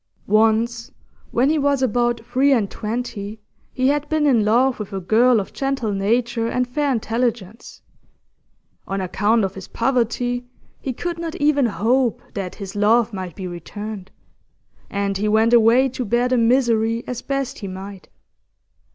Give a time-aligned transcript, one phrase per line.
[0.25, 0.89] Once,
[1.29, 3.39] when he was about three and twenty,
[3.71, 7.83] he had been in love with a girl of gentle nature and fair intelligence;
[8.87, 10.43] on account of his poverty,
[10.81, 14.09] he could not even hope that his love might be returned,
[14.89, 18.09] and he went away to bear the misery as best he might.